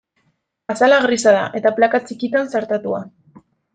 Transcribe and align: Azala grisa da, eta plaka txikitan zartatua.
Azala 0.73 0.97
grisa 1.03 1.33
da, 1.35 1.43
eta 1.61 1.73
plaka 1.81 1.99
txikitan 2.07 2.51
zartatua. 2.57 3.03